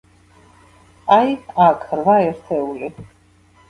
[1.17, 1.37] აი,
[1.69, 2.95] აქ, რვა ერთეული.